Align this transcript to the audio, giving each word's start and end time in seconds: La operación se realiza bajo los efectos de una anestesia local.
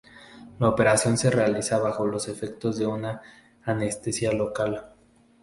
La 0.57 0.67
operación 0.67 1.15
se 1.15 1.29
realiza 1.29 1.77
bajo 1.77 2.07
los 2.07 2.27
efectos 2.27 2.79
de 2.79 2.87
una 2.87 3.21
anestesia 3.63 4.31
local. 4.33 4.95